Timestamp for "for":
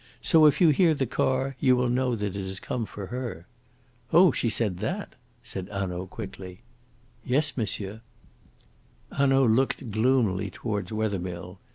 2.87-3.05